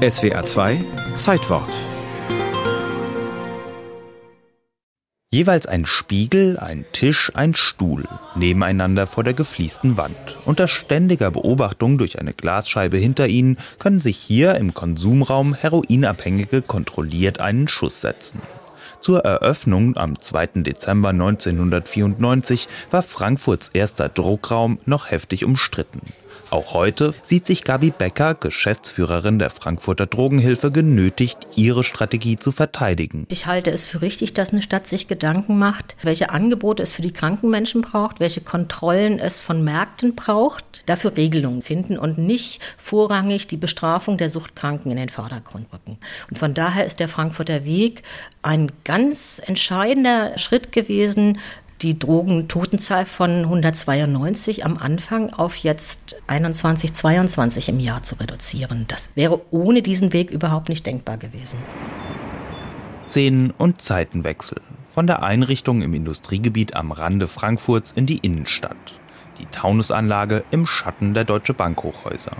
SWA 0.00 0.46
2 0.46 0.82
Zeitwort 1.18 1.68
Jeweils 5.30 5.66
ein 5.66 5.84
Spiegel, 5.84 6.58
ein 6.58 6.86
Tisch, 6.92 7.30
ein 7.34 7.54
Stuhl, 7.54 8.04
nebeneinander 8.34 9.06
vor 9.06 9.24
der 9.24 9.34
gefliesten 9.34 9.98
Wand. 9.98 10.38
Unter 10.46 10.68
ständiger 10.68 11.30
Beobachtung 11.30 11.98
durch 11.98 12.18
eine 12.18 12.32
Glasscheibe 12.32 12.96
hinter 12.96 13.26
ihnen 13.26 13.58
können 13.78 14.00
sich 14.00 14.16
hier 14.16 14.54
im 14.54 14.72
Konsumraum 14.72 15.52
Heroinabhängige 15.52 16.62
kontrolliert 16.62 17.38
einen 17.40 17.68
Schuss 17.68 18.00
setzen. 18.00 18.40
Zur 19.00 19.20
Eröffnung 19.26 19.98
am 19.98 20.18
2. 20.18 20.62
Dezember 20.62 21.10
1994 21.10 22.68
war 22.90 23.02
Frankfurts 23.02 23.68
erster 23.68 24.08
Druckraum 24.08 24.78
noch 24.86 25.10
heftig 25.10 25.44
umstritten. 25.44 26.00
Auch 26.50 26.74
heute 26.74 27.14
sieht 27.22 27.46
sich 27.46 27.64
Gabi 27.64 27.90
Becker, 27.90 28.34
Geschäftsführerin 28.34 29.38
der 29.38 29.50
Frankfurter 29.50 30.06
Drogenhilfe, 30.06 30.70
genötigt, 30.72 31.38
ihre 31.54 31.84
Strategie 31.84 32.36
zu 32.36 32.52
verteidigen. 32.52 33.26
Ich 33.30 33.46
halte 33.46 33.70
es 33.70 33.86
für 33.86 34.02
richtig, 34.02 34.34
dass 34.34 34.50
eine 34.50 34.62
Stadt 34.62 34.86
sich 34.86 35.08
Gedanken 35.08 35.58
macht, 35.58 35.96
welche 36.02 36.30
Angebote 36.30 36.82
es 36.82 36.92
für 36.92 37.02
die 37.02 37.12
kranken 37.12 37.50
Menschen 37.50 37.82
braucht, 37.82 38.20
welche 38.20 38.40
Kontrollen 38.40 39.18
es 39.18 39.42
von 39.42 39.62
Märkten 39.62 40.14
braucht, 40.14 40.88
dafür 40.88 41.16
Regelungen 41.16 41.62
finden 41.62 41.98
und 41.98 42.18
nicht 42.18 42.60
vorrangig 42.78 43.46
die 43.46 43.56
Bestrafung 43.56 44.18
der 44.18 44.28
Suchtkranken 44.28 44.90
in 44.90 44.96
den 44.96 45.08
Vordergrund 45.08 45.66
rücken. 45.72 45.98
Und 46.30 46.38
von 46.38 46.54
daher 46.54 46.84
ist 46.84 47.00
der 47.00 47.08
Frankfurter 47.08 47.64
Weg 47.64 48.02
ein 48.42 48.72
ganz 48.84 49.40
entscheidender 49.44 50.36
Schritt 50.38 50.72
gewesen, 50.72 51.38
die 51.82 51.98
Drogentotenzahl 51.98 53.06
von 53.06 53.44
192 53.44 54.64
am 54.64 54.76
Anfang 54.76 55.32
auf 55.32 55.56
jetzt 55.56 56.16
21, 56.26 56.92
22 56.92 57.68
im 57.68 57.80
Jahr 57.80 58.02
zu 58.02 58.16
reduzieren. 58.16 58.84
Das 58.88 59.10
wäre 59.14 59.40
ohne 59.50 59.82
diesen 59.82 60.12
Weg 60.12 60.30
überhaupt 60.30 60.68
nicht 60.68 60.86
denkbar 60.86 61.16
gewesen. 61.16 61.58
Szenen- 63.06 63.50
und 63.50 63.82
Zeitenwechsel. 63.82 64.60
Von 64.86 65.06
der 65.06 65.22
Einrichtung 65.22 65.82
im 65.82 65.94
Industriegebiet 65.94 66.74
am 66.74 66.92
Rande 66.92 67.28
Frankfurts 67.28 67.92
in 67.92 68.06
die 68.06 68.18
Innenstadt. 68.18 68.99
Die 69.40 69.46
Taunusanlage 69.46 70.44
im 70.50 70.66
Schatten 70.66 71.14
der 71.14 71.24
Deutsche 71.24 71.54
Bank 71.54 71.82
Hochhäuser. 71.82 72.36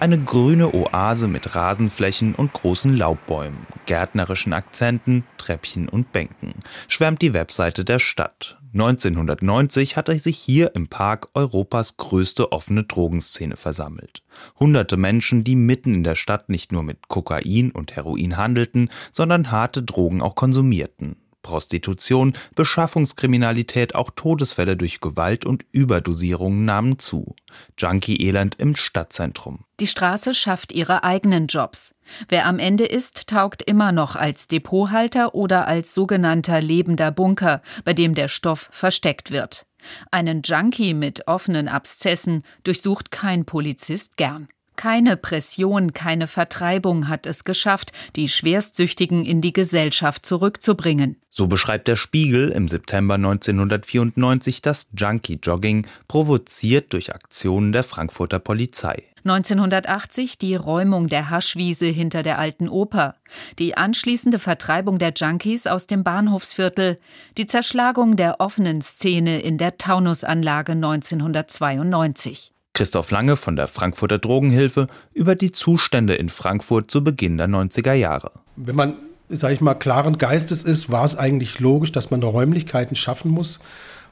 Eine 0.00 0.18
grüne 0.18 0.74
Oase 0.74 1.28
mit 1.28 1.54
Rasenflächen 1.54 2.34
und 2.34 2.52
großen 2.52 2.96
Laubbäumen, 2.96 3.64
gärtnerischen 3.86 4.52
Akzenten, 4.52 5.22
Treppchen 5.38 5.88
und 5.88 6.10
Bänken, 6.10 6.54
schwärmt 6.88 7.22
die 7.22 7.32
Webseite 7.32 7.84
der 7.84 8.00
Stadt. 8.00 8.58
1990 8.72 9.96
hatte 9.96 10.16
sich 10.18 10.36
hier 10.36 10.74
im 10.74 10.88
Park 10.88 11.28
Europas 11.34 11.96
größte 11.96 12.50
offene 12.50 12.82
Drogenszene 12.82 13.56
versammelt. 13.56 14.24
Hunderte 14.58 14.96
Menschen, 14.96 15.44
die 15.44 15.54
mitten 15.54 15.94
in 15.94 16.02
der 16.02 16.16
Stadt 16.16 16.48
nicht 16.48 16.72
nur 16.72 16.82
mit 16.82 17.06
Kokain 17.06 17.70
und 17.70 17.94
Heroin 17.94 18.36
handelten, 18.36 18.90
sondern 19.12 19.52
harte 19.52 19.84
Drogen 19.84 20.22
auch 20.22 20.34
konsumierten. 20.34 21.21
Prostitution, 21.42 22.34
Beschaffungskriminalität, 22.54 23.94
auch 23.94 24.10
Todesfälle 24.14 24.76
durch 24.76 25.00
Gewalt 25.00 25.44
und 25.44 25.64
Überdosierungen 25.72 26.64
nahmen 26.64 26.98
zu. 26.98 27.34
Junkie-Elend 27.78 28.56
im 28.58 28.76
Stadtzentrum. 28.76 29.64
Die 29.80 29.86
Straße 29.86 30.34
schafft 30.34 30.72
ihre 30.72 31.04
eigenen 31.04 31.46
Jobs. 31.46 31.94
Wer 32.28 32.46
am 32.46 32.58
Ende 32.58 32.84
ist, 32.84 33.28
taugt 33.28 33.62
immer 33.62 33.92
noch 33.92 34.16
als 34.16 34.48
Depothalter 34.48 35.34
oder 35.34 35.66
als 35.66 35.94
sogenannter 35.94 36.60
lebender 36.60 37.10
Bunker, 37.10 37.62
bei 37.84 37.92
dem 37.92 38.14
der 38.14 38.28
Stoff 38.28 38.68
versteckt 38.72 39.30
wird. 39.30 39.66
Einen 40.10 40.42
Junkie 40.42 40.94
mit 40.94 41.26
offenen 41.26 41.68
Abszessen 41.68 42.44
durchsucht 42.64 43.10
kein 43.10 43.44
Polizist 43.44 44.16
gern. 44.16 44.48
Keine 44.76 45.16
Pression, 45.16 45.92
keine 45.92 46.26
Vertreibung 46.26 47.08
hat 47.08 47.26
es 47.26 47.44
geschafft, 47.44 47.92
die 48.16 48.28
Schwerstsüchtigen 48.28 49.24
in 49.24 49.40
die 49.40 49.52
Gesellschaft 49.52 50.24
zurückzubringen. 50.26 51.16
So 51.28 51.46
beschreibt 51.46 51.88
der 51.88 51.96
Spiegel 51.96 52.50
im 52.50 52.68
September 52.68 53.14
1994 53.14 54.62
das 54.62 54.88
Junkie-Jogging, 54.96 55.86
provoziert 56.08 56.92
durch 56.92 57.14
Aktionen 57.14 57.72
der 57.72 57.84
Frankfurter 57.84 58.38
Polizei. 58.38 59.04
1980 59.24 60.36
die 60.38 60.56
Räumung 60.56 61.06
der 61.06 61.30
Haschwiese 61.30 61.86
hinter 61.86 62.22
der 62.22 62.38
alten 62.38 62.68
Oper, 62.68 63.14
die 63.58 63.76
anschließende 63.76 64.38
Vertreibung 64.38 64.98
der 64.98 65.12
Junkies 65.14 65.66
aus 65.66 65.86
dem 65.86 66.02
Bahnhofsviertel, 66.02 66.98
die 67.38 67.46
Zerschlagung 67.46 68.16
der 68.16 68.40
offenen 68.40 68.82
Szene 68.82 69.40
in 69.40 69.58
der 69.58 69.78
Taunusanlage 69.78 70.72
1992. 70.72 72.52
Christoph 72.74 73.10
Lange 73.10 73.36
von 73.36 73.56
der 73.56 73.68
Frankfurter 73.68 74.18
Drogenhilfe 74.18 74.86
über 75.12 75.34
die 75.34 75.52
Zustände 75.52 76.14
in 76.14 76.30
Frankfurt 76.30 76.90
zu 76.90 77.04
Beginn 77.04 77.36
der 77.36 77.48
90er 77.48 77.92
Jahre. 77.92 78.32
Wenn 78.56 78.76
man, 78.76 78.94
sage 79.28 79.54
ich 79.54 79.60
mal, 79.60 79.74
klaren 79.74 80.16
Geistes 80.16 80.62
ist, 80.62 80.90
war 80.90 81.04
es 81.04 81.16
eigentlich 81.16 81.60
logisch, 81.60 81.92
dass 81.92 82.10
man 82.10 82.22
Räumlichkeiten 82.22 82.96
schaffen 82.96 83.30
muss, 83.30 83.60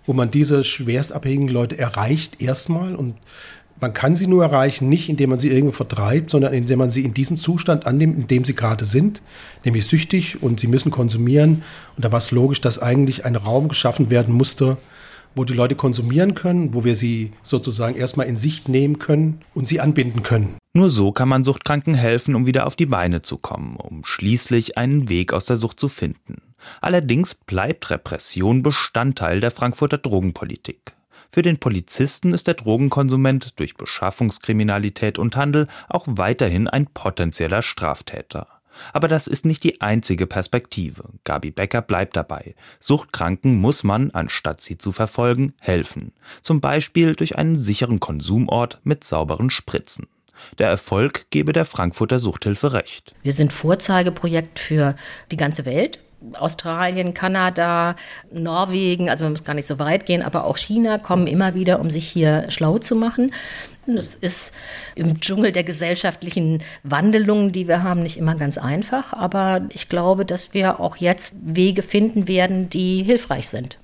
wo 0.05 0.13
man 0.13 0.31
diese 0.31 0.63
schwerstabhängigen 0.63 1.49
Leute 1.49 1.79
erreicht 1.79 2.43
erstmal 2.43 2.95
und 2.95 3.17
man 3.81 3.95
kann 3.95 4.15
sie 4.15 4.27
nur 4.27 4.45
erreichen, 4.45 4.91
nicht 4.91 5.09
indem 5.09 5.31
man 5.31 5.39
sie 5.39 5.49
irgendwo 5.49 5.73
vertreibt, 5.73 6.31
sondern 6.31 6.53
indem 6.53 6.79
man 6.79 6.91
sie 6.91 7.03
in 7.03 7.15
diesem 7.15 7.39
Zustand 7.39 7.87
annimmt, 7.87 8.19
in 8.19 8.27
dem 8.27 8.45
sie 8.45 8.55
gerade 8.55 8.85
sind, 8.85 9.23
nämlich 9.65 9.87
süchtig 9.87 10.43
und 10.43 10.61
sie 10.61 10.67
müssen 10.67 10.91
konsumieren. 10.91 11.63
Und 11.97 12.05
da 12.05 12.13
war 12.13 12.19
es 12.19 12.31
logisch, 12.31 12.61
dass 12.61 12.79
eigentlich 12.79 13.25
ein 13.25 13.37
Raum 13.37 13.69
geschaffen 13.69 14.11
werden 14.11 14.35
musste, 14.35 14.77
wo 15.35 15.45
die 15.45 15.55
Leute 15.55 15.75
konsumieren 15.75 16.35
können, 16.35 16.75
wo 16.75 16.85
wir 16.85 16.97
sie 16.97 17.33
sozusagen 17.43 17.97
erstmal 17.97 18.27
in 18.27 18.37
Sicht 18.37 18.69
nehmen 18.69 18.99
können 18.99 19.41
und 19.55 19.69
sie 19.69 19.81
anbinden 19.81 20.23
können. 20.23 20.57
Nur 20.73 20.91
so 20.91 21.13
kann 21.13 21.29
man 21.29 21.45
Suchtkranken 21.45 21.95
helfen, 21.95 22.35
um 22.35 22.47
wieder 22.47 22.67
auf 22.67 22.77
die 22.77 22.87
Beine 22.87 23.23
zu 23.23 23.39
kommen, 23.39 23.77
um 23.77 24.05
schließlich 24.05 24.79
einen 24.79 25.09
Weg 25.09 25.33
aus 25.33 25.47
der 25.47 25.57
Sucht 25.57 25.81
zu 25.81 25.89
finden. 25.89 26.43
Allerdings 26.81 27.35
bleibt 27.35 27.91
Repression 27.91 28.63
Bestandteil 28.63 29.41
der 29.41 29.51
Frankfurter 29.51 29.99
Drogenpolitik. 29.99 30.95
Für 31.33 31.43
den 31.43 31.59
Polizisten 31.59 32.35
ist 32.35 32.49
der 32.49 32.55
Drogenkonsument 32.55 33.59
durch 33.61 33.77
Beschaffungskriminalität 33.77 35.19
und 35.19 35.37
Handel 35.37 35.69
auch 35.89 36.07
weiterhin 36.09 36.67
ein 36.67 36.87
potenzieller 36.87 37.63
Straftäter. 37.63 38.60
Aber 38.93 39.09
das 39.09 39.27
ist 39.27 39.45
nicht 39.45 39.65
die 39.65 39.81
einzige 39.81 40.27
Perspektive. 40.27 41.05
Gabi 41.25 41.51
Becker 41.51 41.83
bleibt 41.83 42.17
dabei. 42.17 42.55
Suchtkranken 42.81 43.57
muss 43.61 43.85
man, 43.85 44.11
anstatt 44.11 44.61
sie 44.61 44.79
zu 44.79 44.93
verfolgen, 44.93 45.55
helfen. 45.61 46.13
Zum 46.43 46.61
Beispiel 46.61 47.15
durch 47.15 47.37
einen 47.37 47.57
sicheren 47.57 48.01
Konsumort 48.01 48.81
mit 48.85 49.05
sauberen 49.05 49.51
Spritzen. 49.51 50.07
Der 50.59 50.69
Erfolg 50.69 51.27
gebe 51.31 51.53
der 51.53 51.65
Frankfurter 51.65 52.19
Suchthilfe 52.19 52.73
recht. 52.73 53.15
Wir 53.23 53.33
sind 53.33 53.53
Vorzeigeprojekt 53.53 54.59
für 54.59 54.97
die 55.31 55.37
ganze 55.37 55.65
Welt. 55.65 56.01
Australien, 56.35 57.15
Kanada, 57.15 57.97
Norwegen, 58.31 59.09
also 59.09 59.25
man 59.25 59.33
muss 59.33 59.45
gar 59.45 59.55
nicht 59.55 59.67
so 59.67 59.79
weit 59.79 60.07
gehen, 60.07 60.23
aber 60.23 60.45
auch 60.45 60.57
China 60.57 60.99
kommen 60.99 61.27
immer 61.27 61.55
wieder, 61.55 61.81
um 61.81 61.91
sich 61.91 62.07
hier 62.07 62.47
schlau 62.51 62.79
zu 62.79 62.95
machen. 62.95 63.33
Das 63.87 64.15
ist 64.15 64.53
im 64.95 65.21
Dschungel 65.21 65.53
der 65.53 65.65
gesellschaftlichen 65.65 66.63
Wandelungen, 66.83 67.53
die 67.53 67.67
wir 67.67 67.83
haben, 67.83 68.03
nicht 68.03 68.19
immer 68.19 68.35
ganz 68.35 68.59
einfach, 68.59 69.13
aber 69.13 69.63
ich 69.73 69.89
glaube, 69.89 70.25
dass 70.25 70.55
wir 70.55 70.81
auch 70.81 70.97
jetzt 70.97 71.35
Wege 71.43 71.83
finden 71.83 72.29
werden, 72.29 72.69
die 72.69 73.03
hilfreich 73.03 73.49
sind. 73.49 73.79